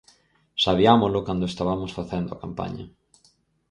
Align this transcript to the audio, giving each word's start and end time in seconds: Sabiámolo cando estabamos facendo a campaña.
Sabiámolo 0.63 1.19
cando 1.27 1.45
estabamos 1.51 1.91
facendo 1.97 2.29
a 2.33 2.41
campaña. 2.43 2.85